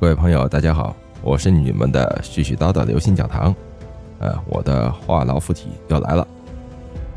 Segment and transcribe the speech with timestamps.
[0.00, 3.54] 各位朋友，大家好，我是你们的絮絮叨叨流星讲堂。
[4.18, 6.28] 呃，我的话痨附体又来了。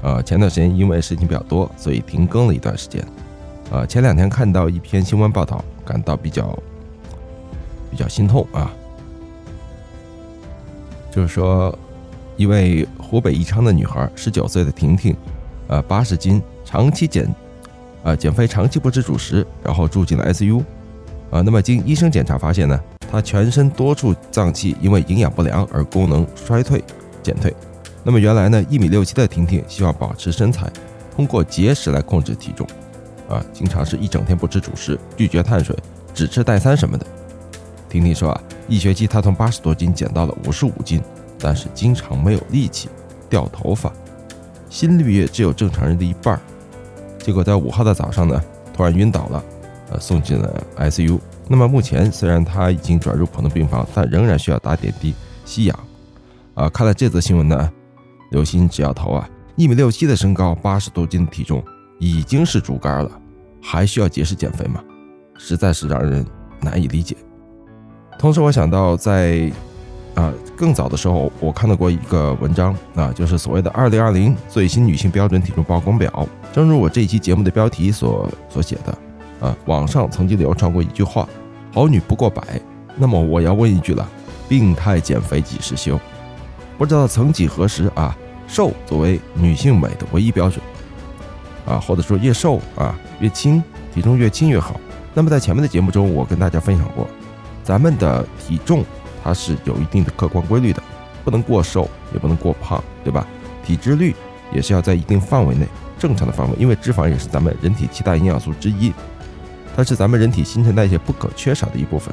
[0.03, 3.03] 呃，前段时间因为事情比较多，所以停更了一段时间。
[3.71, 6.57] 呃，前两天看到一篇新闻报道，感到比较
[7.89, 8.71] 比较心痛啊。
[11.11, 11.77] 就是说，
[12.37, 15.17] 一位湖北宜昌的女孩，十九岁的婷婷，
[15.67, 17.27] 呃，八十斤，长期减，
[18.03, 20.63] 呃，减肥长期不吃主食，然后住进了 ICU。
[21.29, 22.79] 啊，那么经医生检查发现呢，
[23.11, 26.83] 她全身多处脏器因为营养不良而功能衰退
[27.21, 27.53] 减退。
[28.03, 30.71] 那么原来呢，一米六七的婷婷希望保持身材，
[31.15, 32.65] 通过节食来控制体重。
[33.27, 35.75] 啊，经常是一整天不吃主食，拒绝碳水，
[36.13, 37.05] 只吃代餐什么的。
[37.89, 41.01] 婷婷说啊，一学期她从八十多斤减到了五十五斤，
[41.37, 42.87] 但是经常没有力气，
[43.29, 43.91] 掉头发，
[44.69, 46.39] 心率也只有正常人的一半。
[47.19, 48.41] 结果在五号的早上呢，
[48.73, 49.43] 突然晕倒了。
[49.89, 51.19] 呃，送进了 ICU。
[51.47, 55.13] 那么目前虽然他已经转入普通病房，但仍然需要打点滴
[55.45, 55.79] 吸氧。
[56.55, 57.71] 啊，看了这则新闻呢，
[58.31, 61.63] 刘鑫直摇头啊，一米六七的身高，八十多斤的体重，
[61.99, 63.11] 已经是竹竿了，
[63.61, 64.83] 还需要节食减肥吗？
[65.37, 66.25] 实在是让人
[66.59, 67.15] 难以理解。
[68.17, 69.51] 同时，我想到在
[70.15, 76.27] 啊更早的时候，我看到过一个文章啊，就是所谓的二零二零最新女性标准体重曝光表。
[76.51, 78.97] 正如我这一期节目的标题所所写的。
[79.39, 81.27] 啊，网上曾经流传过一句话
[81.73, 82.41] ：“好女不过百。”
[82.95, 84.07] 那么我要问一句了：
[84.49, 85.99] 病态减肥几时休？
[86.77, 88.15] 不知道曾几何时啊，
[88.47, 90.59] 瘦作为女性美的唯一标准
[91.65, 93.61] 啊，或者说越瘦啊越轻，
[93.93, 94.79] 体重越轻越好。
[95.13, 97.07] 那么在前面的节目中，我跟大家分享过，
[97.63, 98.83] 咱们的体重
[99.23, 100.81] 它是有一定的客观规律的，
[101.23, 103.27] 不能过瘦，也不能过胖，对吧？
[103.65, 104.15] 体脂率
[104.53, 105.67] 也是要在一定范围内，
[105.99, 108.93] 正常的范围，因为脂肪也是咱们人体七大营养素之一。
[109.77, 112.11] 它是咱们人体新陈代谢不可缺少的一部分，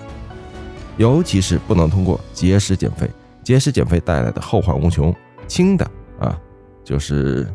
[0.98, 3.08] 尤其是不能通过节食减肥。
[3.42, 5.14] 节食减肥带来的后患无穷，
[5.46, 5.90] 轻的
[6.20, 6.38] 啊
[6.84, 7.50] 就是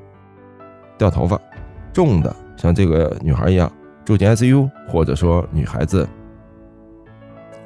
[0.97, 1.39] 掉头发，
[1.93, 3.71] 重的像这个女孩一样
[4.03, 6.09] 住进 ICU，或者说女孩子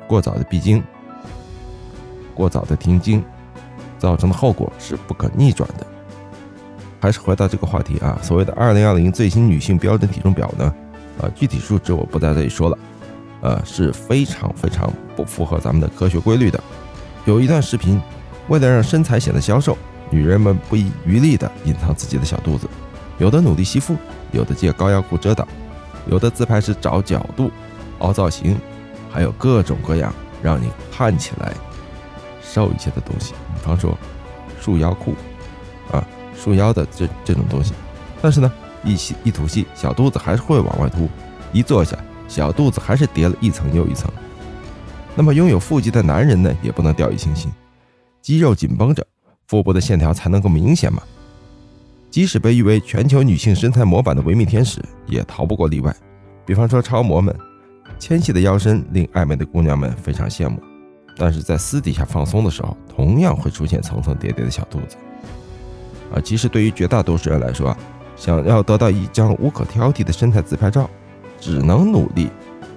[0.05, 0.83] 过早的闭经、
[2.33, 3.23] 过早的停经，
[3.97, 5.87] 造成的后果是不可逆转的。
[6.99, 10.75] 还是回到这个话题啊，所谓的二零二零最新女性标准体重表呢？
[11.19, 12.77] 呃，具体数值我不在这里说了，
[13.41, 16.61] 呃，是非常非常不符合咱们的科学规律的。
[17.25, 18.01] 有一段视频，
[18.47, 19.77] 为了让身材显得消瘦，
[20.09, 22.67] 女人们不遗余力地隐藏自己的小肚子，
[23.19, 23.95] 有的努力吸附，
[24.31, 25.47] 有的借高腰裤遮挡，
[26.07, 27.51] 有的自拍时找角度、
[27.99, 28.57] 凹造型，
[29.11, 31.53] 还有各种各样让你看起来
[32.41, 33.97] 瘦一些的东西，比方说
[34.59, 35.13] 束腰裤
[35.91, 36.03] 啊，
[36.35, 37.73] 束腰的这这种东西。
[38.21, 38.51] 但是呢？
[38.83, 41.07] 一吸一吐气，小肚子还是会往外凸；
[41.51, 44.11] 一坐下，小肚子还是叠了一层又一层。
[45.15, 47.51] 那么，拥有腹肌的男人呢，也不能掉以轻心，
[48.21, 49.05] 肌肉紧绷着，
[49.47, 51.01] 腹部的线条才能够明显嘛。
[52.09, 55.95] 即使被誉为全球女性身材模板的维密天使，也逃不过例外。
[56.45, 57.35] 比方说超模们，
[57.99, 60.59] 纤细的腰身令爱美的姑娘们非常羡慕，
[61.15, 64.97] 但是在私底下放松的时候，同样会出现层层叠叠的小肚子。
[66.13, 67.75] 啊，其实对于绝大多数人来说。
[68.23, 70.89] 想要得到一张无可挑剔的身材自拍照，
[71.41, 72.29] 只能努力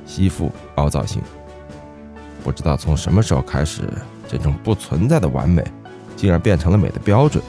[0.05, 1.23] 吸附凹造型。
[2.43, 3.83] 不知道从什么时候开始，
[4.27, 5.63] 这种不存在的完美，
[6.17, 7.41] 竟然变成了美的标准。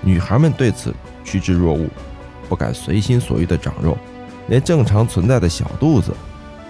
[0.00, 1.86] 女孩们对此趋之若鹜，
[2.48, 3.94] 不敢随心所欲的长肉，
[4.48, 6.14] 连正常存在的小肚子，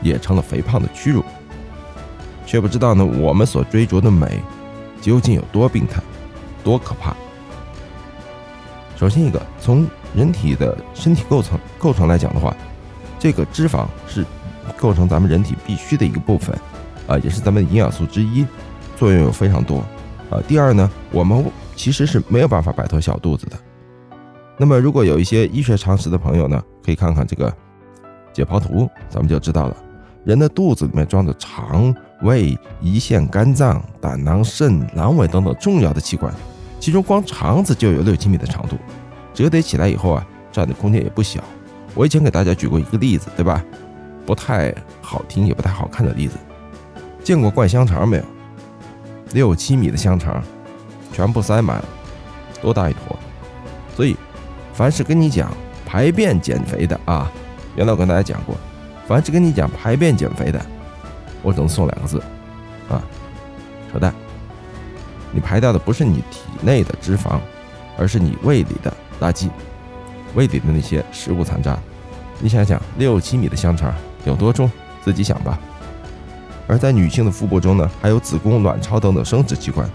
[0.02, 1.24] 也成了肥胖的屈辱。
[2.44, 4.40] 却不知道呢，我们所追逐的美，
[5.00, 6.02] 究竟有多病态，
[6.64, 7.14] 多可怕。
[8.96, 12.56] 首先一个从人体的身体构成构成来讲的话，
[13.18, 14.24] 这个脂肪是
[14.76, 16.58] 构成咱们人体必须的一个部分，
[17.06, 18.46] 啊，也是咱们的营养素之一，
[18.96, 19.80] 作用有非常多，
[20.30, 20.40] 啊。
[20.48, 23.56] 第二呢，我们其实是没有办法摆脱小肚子的。
[24.56, 27.54] 那么，如果有一些医学常识的朋友呢，可以看看这个
[28.32, 29.76] 解剖图，咱们就知道了，
[30.24, 36.32] 人的肚子里面装着肠、胃、胰腺、肝脏、胆囊、肾、阑尾等等重要的器官。
[36.86, 38.76] 其中光肠子就有六七米的长度，
[39.34, 41.42] 折叠起来以后啊，占的空间也不小。
[41.96, 43.60] 我以前给大家举过一个例子，对吧？
[44.24, 46.36] 不太好听也不太好看的例子。
[47.24, 48.24] 见过灌香肠没有？
[49.32, 50.40] 六七米的香肠，
[51.12, 51.84] 全部塞满了，
[52.62, 53.18] 多大一坨？
[53.96, 54.16] 所以，
[54.72, 55.52] 凡是跟你讲
[55.84, 57.28] 排便减肥的啊，
[57.74, 58.54] 原来我跟大家讲过，
[59.08, 60.64] 凡是跟你讲排便减肥的，
[61.42, 62.22] 我只能送两个字
[62.88, 63.02] 啊，
[63.92, 64.14] 扯淡。
[65.36, 67.38] 你排掉的不是你体内的脂肪，
[67.98, 68.90] 而是你胃里的
[69.20, 69.50] 垃圾，
[70.34, 71.78] 胃里的那些食物残渣。
[72.40, 73.94] 你想想，六七米的香肠
[74.24, 74.70] 有多重？
[75.04, 75.60] 自己想吧。
[76.66, 79.86] 而在女性的腹部中呢，还有子宫、卵巢等等生殖器官，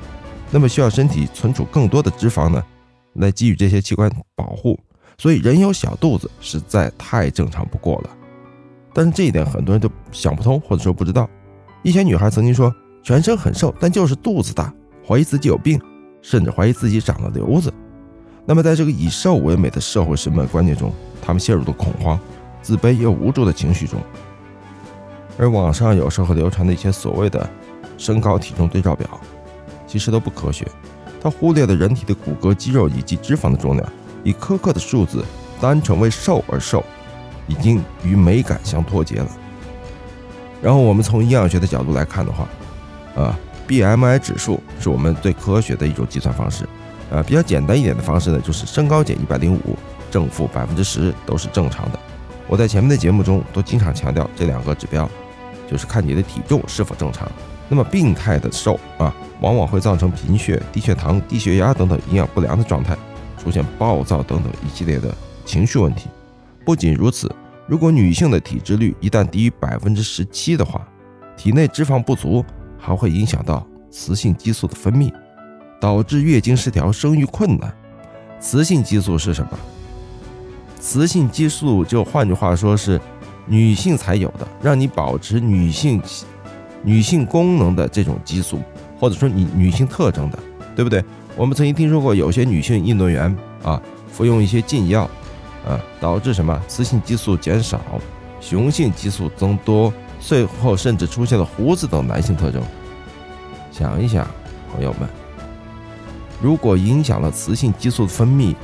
[0.51, 2.63] 那么需要身体存储更多的脂肪呢，
[3.13, 4.79] 来给予这些器官保护。
[5.17, 8.09] 所以人有小肚子实在太正常不过了。
[8.93, 11.27] 但是这一点很多人都想不通，或者说不知道。
[11.81, 12.71] 一些女孩曾经说
[13.01, 14.71] 全身很瘦，但就是肚子大，
[15.07, 15.79] 怀疑自己有病，
[16.21, 17.73] 甚至怀疑自己长了瘤子。
[18.45, 22.19] 那么在这个以瘦为美的社会审美观念中，他们陷入了恐慌、
[22.61, 23.99] 自卑又无助的情绪中。
[25.37, 27.49] 而网上有时候流传的一些所谓的
[27.97, 29.07] 身高体重对照表，
[29.87, 30.67] 其实都不科学。
[31.21, 33.87] 它忽略了人体的骨骼、肌肉以及脂肪的重量，
[34.23, 35.23] 以苛刻的数字
[35.59, 36.83] 单纯为瘦而瘦，
[37.47, 39.27] 已经与美感相脱节了。
[40.61, 42.47] 然后我们从营养学的角度来看的话，
[43.15, 46.67] 啊，BMI 指数是我们最科学的一种计算方式。
[47.09, 49.77] 呃，比较简单一点的方式呢，就是身高减一百零五，
[50.09, 51.99] 正负百分之十都是正常的。
[52.47, 55.09] 我在前面的节目中都经常强调这两个指标。
[55.69, 57.31] 就是看你的体重是否正常。
[57.69, 62.93] 那么病态的瘦啊，往往会造成贫血、低血糖、低血压等等营养不良的状态，
[63.41, 65.15] 出现暴躁等等一系列的
[65.45, 66.09] 情绪问题。
[66.65, 67.33] 不仅如此，
[67.67, 70.85] 如果女性的体脂率一旦低于百分之十七的话，
[71.37, 72.43] 体内脂肪不足，
[72.81, 75.13] 还会影响到雌性激素的分泌，
[75.79, 77.73] 导致月经失调、生育困难。
[78.41, 79.51] 雌性激素是什么？
[80.79, 82.99] 雌性激素就换句话说是。
[83.47, 85.99] 女性才有的，让你保持女性
[86.83, 88.61] 女性功能的这种激素，
[88.99, 90.39] 或者说你女性特征的，
[90.75, 91.03] 对不对？
[91.35, 95.09] 我们曾经听说过有些女性运动员啊，服用一些禁药，
[95.67, 97.81] 啊，导致什么雌性激素减少，
[98.39, 102.61] 雄性激素增多，最后甚至出现了胡子等男性特征。
[103.71, 104.25] 想一想，
[104.71, 105.09] 朋友们，
[106.41, 108.55] 如果影响了雌性激素的分泌，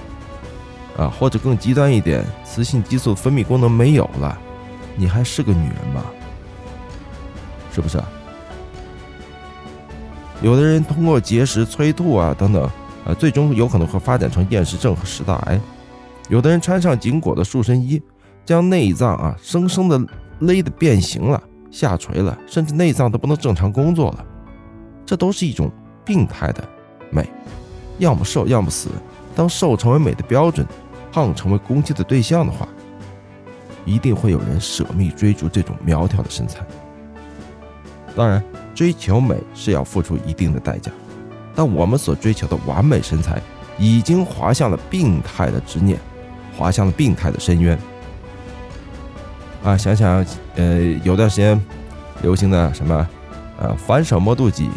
[0.97, 4.37] 啊，或者更极端一点，雌性激素分泌功能没有了。
[4.95, 6.05] 你还是个女人吗？
[7.73, 8.01] 是不是？
[10.41, 12.69] 有的人通过节食、催吐啊等等，
[13.05, 15.59] 呃，最终有可能会发展成厌食症和食道癌。
[16.29, 18.01] 有的人穿上紧裹的塑身衣，
[18.45, 19.99] 将内脏啊生生的
[20.39, 21.41] 勒得变形了、
[21.71, 24.25] 下垂了，甚至内脏都不能正常工作了。
[25.05, 25.71] 这都是一种
[26.03, 26.63] 病态的
[27.09, 27.29] 美，
[27.97, 28.89] 要么瘦，要么死。
[29.35, 30.65] 当瘦成为美的标准，
[31.11, 32.67] 胖成为攻击的对象的话。
[33.85, 36.59] 一定会有人舍命追逐这种苗条的身材。
[38.17, 38.43] 当然，
[38.75, 40.91] 追求美是要付出一定的代价，
[41.55, 43.41] 但我们所追求的完美身材，
[43.77, 45.97] 已经滑向了病态的执念，
[46.57, 47.79] 滑向了病态的深渊。
[49.63, 50.25] 啊，想想，
[50.55, 51.59] 呃，有段时间
[52.21, 53.07] 流行的什么，
[53.59, 54.69] 呃，反手摸肚脐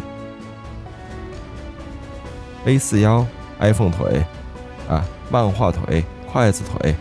[2.65, 3.25] ，A 四腰
[3.59, 4.23] ，iPhone 腿，
[4.89, 6.95] 啊，漫画腿，筷子腿。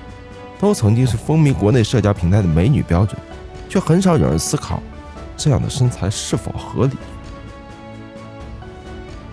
[0.59, 3.19] 都曾经是风靡国内社交平台的美女标准，
[3.67, 4.82] 却很少有人思考
[5.35, 6.93] 这样的身材是否合理。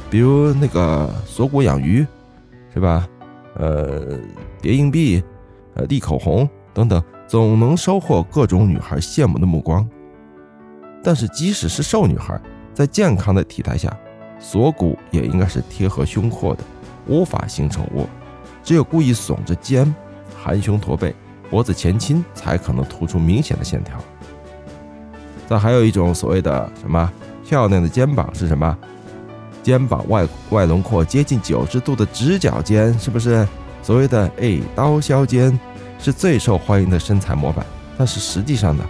[0.10, 2.08] 比如那个锁骨养鱼，
[2.74, 3.06] 是吧？
[3.56, 4.18] 呃，
[4.62, 5.22] 叠硬币，
[5.74, 9.88] 呃，递口红等等，总能收获各种女孩羡慕的目光。
[11.04, 12.40] 但是，即使是瘦女孩，
[12.74, 13.96] 在健康的体态下，
[14.40, 16.64] 锁骨也应该是贴合胸廓的，
[17.06, 18.08] 无法形成窝。
[18.64, 19.94] 只有故意耸着肩。
[20.40, 21.14] 含胸驼背，
[21.50, 23.98] 脖子前倾，才可能突出明显的线条。
[25.48, 27.12] 再还有一种所谓的什么
[27.46, 28.78] 漂亮的肩膀是什么？
[29.64, 33.46] 肩膀外外轮廓接近九十度的直角肩，是不是？
[33.82, 35.58] 所谓的哎刀削肩
[36.00, 37.66] 是最受欢迎的身材模板。
[37.98, 38.84] 但是实际上呢，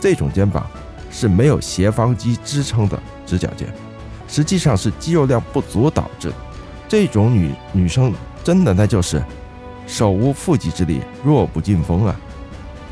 [0.00, 0.66] 这种肩膀
[1.10, 3.72] 是没有斜方肌支撑的直角肩，
[4.26, 6.34] 实际上是肌肉量不足导致的。
[6.88, 8.12] 这种女女生
[8.42, 9.22] 真的那就是。
[9.86, 12.20] 手无缚鸡之力，弱不禁风啊！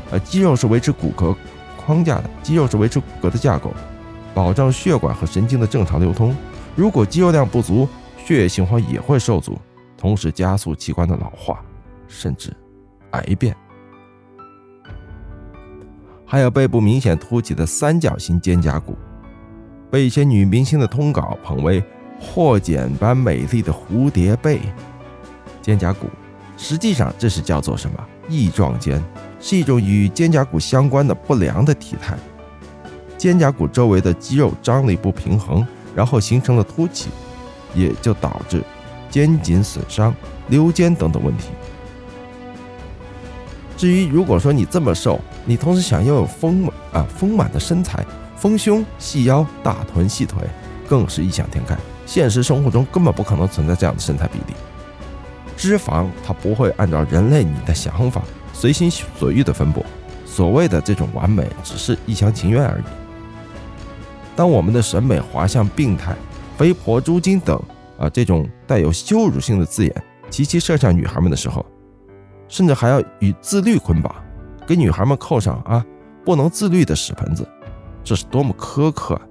[0.09, 1.35] 呃，肌肉是维持骨骼
[1.77, 3.71] 框架的，肌肉是维持骨骼的架构，
[4.33, 6.35] 保障血管和神经的正常流通。
[6.75, 7.87] 如果肌肉量不足，
[8.25, 9.59] 血液循环也会受阻，
[9.95, 11.63] 同时加速器官的老化，
[12.07, 12.51] 甚至
[13.17, 13.55] 癌变。
[16.25, 18.97] 还有背部明显凸起的三角形肩胛骨，
[19.89, 21.81] 被一些女明星的通稿捧为
[22.19, 24.59] 霍简般美丽的蝴蝶背
[25.61, 26.07] 肩胛骨。
[26.57, 28.05] 实际上，这是叫做什么？
[28.27, 29.01] 翼状肩，
[29.39, 32.17] 是一种与肩胛骨相关的不良的体态。
[33.17, 37.09] 肩胛骨周围的肌肉张力不平衡，然后形成了凸起，
[37.73, 38.61] 也就导致
[39.09, 40.13] 肩颈损伤、
[40.49, 41.51] 溜肩等等问题。
[43.77, 48.03] 至于如果说你这么瘦，你同时想拥有丰满啊丰满的身材，
[48.35, 50.41] 丰胸、细腰、大臀、细腿，
[50.89, 51.77] 更是异想天开。
[52.05, 54.55] 现实生活中根本不可能存在这样的身材比例。
[55.55, 58.21] 脂肪它不会按照人类你的想法
[58.53, 59.85] 随心所欲的分布，
[60.25, 62.83] 所谓的这种完美只是一厢情愿而已。
[64.35, 66.15] 当我们的审美滑向病态、
[66.57, 67.61] 肥婆、猪精等
[67.99, 71.63] 啊这种带有羞辱性的字眼齐齐射向女孩们的时候，
[72.47, 74.13] 甚至还要与自律捆绑，
[74.65, 75.85] 给女孩们扣上啊
[76.25, 77.47] 不能自律的屎盆子，
[78.03, 79.21] 这是多么苛刻啊！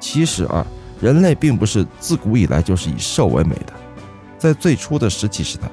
[0.00, 0.66] 其实啊，
[1.00, 3.72] 人类并不是自古以来就是以瘦为美的，
[4.38, 5.64] 在最初的石器时代，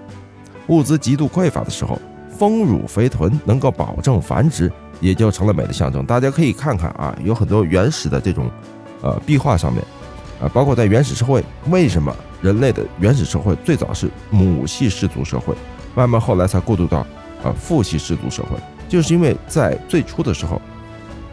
[0.68, 2.00] 物资极度匮乏的时候，
[2.30, 6.06] 丰乳肥臀能够保证繁殖，也就成了美的象征。
[6.06, 8.50] 大家可以看看啊，有很多原始的这种
[9.02, 9.84] 呃壁画上面
[10.42, 15.54] 啊，包括在原始社会，为什么人类的原始社会最早是母系氏族社会，
[15.96, 17.00] 慢慢后来才过渡到
[17.44, 18.58] 啊父系氏族社会，
[18.90, 20.62] 就是因为在最初的时候。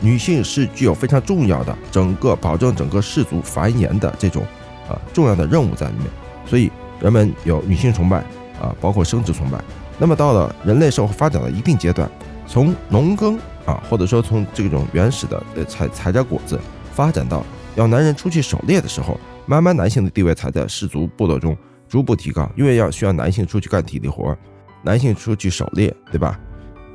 [0.01, 4.45] 女性是具有非常重要的整个保证整个氏族繁衍的这种
[4.89, 6.07] 啊重要的任务在里面，
[6.47, 8.19] 所以人们有女性崇拜
[8.63, 9.59] 啊，包括生殖崇拜。
[9.99, 12.09] 那么到了人类社会发展到一定阶段，
[12.47, 13.37] 从农耕
[13.67, 16.57] 啊，或者说从这种原始的呃采采摘果子，
[16.95, 21.57] 发展到要男人出去狩猎的时候，慢慢男性的地位才在氏族部落中
[21.89, 24.37] 逐步提高，因为要需要男性出去干体力活，
[24.83, 26.39] 男性出去狩猎，对吧？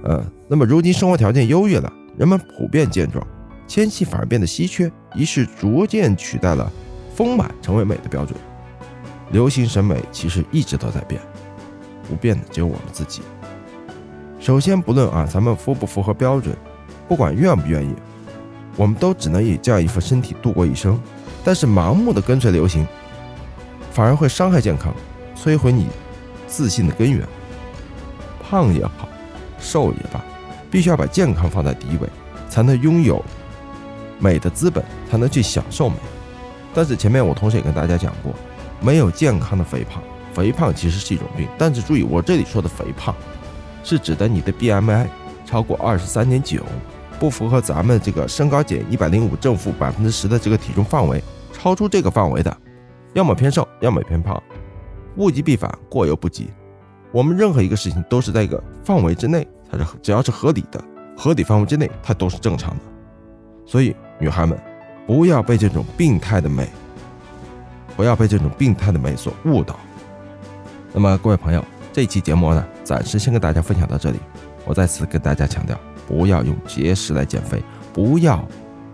[0.04, 1.92] 呃，那么如今生活条件优越了。
[2.16, 3.26] 人们普遍健壮，
[3.66, 6.72] 纤细反而变得稀缺，于是逐渐取代了
[7.16, 8.38] 丰满成为美的标准。
[9.32, 11.20] 流行审美其实一直都在变，
[12.08, 13.24] 不变的只有我们自己。
[14.40, 16.56] 首先，不论啊咱们符不符合标准，
[17.08, 17.96] 不管愿不愿意，
[18.76, 21.02] 我们都只能以这样一副身体度过一生。
[21.44, 22.86] 但是盲目的跟随流行，
[23.92, 24.94] 反而会伤害健康，
[25.36, 25.88] 摧毁你
[26.48, 27.28] 自信的根源。
[28.42, 29.10] 胖也好，
[29.60, 30.24] 瘦也罢。
[30.72, 32.10] 必须要把健康放在第一位，
[32.50, 33.24] 才能拥有
[34.18, 35.96] 美的资本，才能去享受美。
[36.74, 38.34] 但是前面我同时也跟大家讲过，
[38.82, 40.02] 没有健康的肥胖，
[40.34, 41.48] 肥胖其实是一种病。
[41.60, 43.14] 但是注意，我这里说的肥胖，
[43.84, 45.06] 是指的你的 BMI
[45.46, 46.64] 超过二十三点九，
[47.24, 52.58] 不符合咱们这个身高减一百零五正负百分之十的这个体重范围，超出这个范围的，
[53.14, 54.44] 要么偏瘦，要么偏胖，
[55.16, 56.52] 物极必反，过犹不及。
[57.14, 59.48] 我们任何一个事情都是在一个范围之内。
[59.72, 60.84] 它是只要是合理的，
[61.16, 62.82] 合理范围之内，它都是正常的。
[63.66, 64.60] 所以，女孩们
[65.08, 66.68] 不要被这种病态的美，
[67.96, 69.80] 不要被这种病态的美所误导。
[70.92, 71.64] 那么，各位朋友，
[71.94, 74.20] 这期节目呢，暂时先跟大家分享到这里。
[74.66, 77.62] 我再次跟大家强调，不要用节食来减肥，
[77.94, 78.46] 不要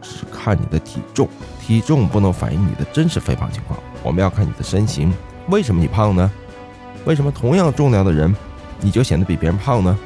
[0.01, 1.27] 只看你的体重，
[1.61, 3.79] 体重不能反映你的真实肥胖情况。
[4.03, 5.13] 我们要看你的身形。
[5.49, 6.31] 为什么你胖呢？
[7.05, 8.33] 为什么同样重量的人，
[8.81, 9.97] 你就显得比别人胖呢？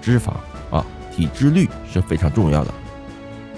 [0.00, 0.30] 脂肪
[0.70, 0.84] 啊，
[1.14, 2.72] 体脂率是非常重要的。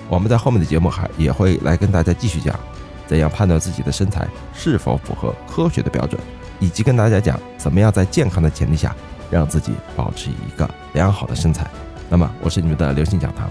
[0.09, 2.59] 我们在后面的节目还也会来跟大家继续讲，
[3.07, 6.21] 怎样判断自己的身材是否符合科学的标准，
[6.59, 8.95] 以及跟大家讲怎么样在健康的前提下
[9.31, 11.71] 让自己保持一个良好的身材。
[12.13, 13.49] 那么，我是你们的刘星讲堂，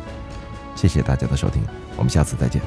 [0.76, 1.64] 谢谢大家的收听，
[1.98, 2.62] 我们下次再见。